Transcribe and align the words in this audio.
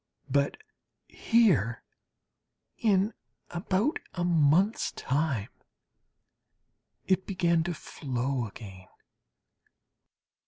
But 0.31 0.57
here, 1.07 1.83
in 2.79 3.13
about 3.51 3.99
a 4.15 4.23
month's 4.23 4.91
time, 4.93 5.49
it 7.05 7.27
began 7.27 7.61
to 7.65 7.75
flow 7.75 8.47
again. 8.47 8.87